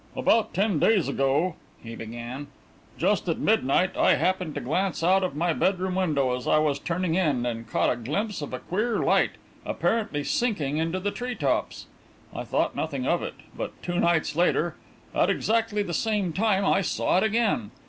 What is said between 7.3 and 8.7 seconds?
and caught a glimpse of a